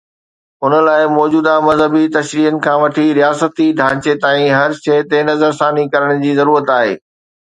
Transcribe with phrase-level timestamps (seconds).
[0.67, 6.25] ان لاءِ موجوده مذهبي تشريحن کان وٺي رياستي ڍانچي تائين هر شيءِ تي نظرثاني ڪرڻ
[6.25, 6.97] جي ضرورت آهي.